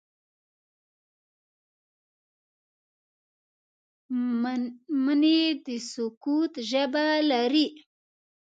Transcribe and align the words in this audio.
مني 5.03 5.39
د 5.65 5.67
سکوت 5.91 6.53
ژبه 6.69 7.05
لري 7.31 7.67